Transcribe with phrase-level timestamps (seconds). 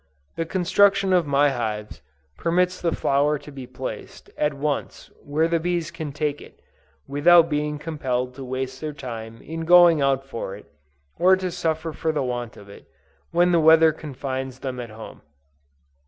[0.35, 2.01] The construction of my hives,
[2.35, 6.59] permits the flour to be placed, at once, where the bees can take it,
[7.07, 10.65] without being compelled to waste their time in going out for it,
[11.19, 12.87] or to suffer for the want of it,
[13.29, 15.21] when the weather confines them at home.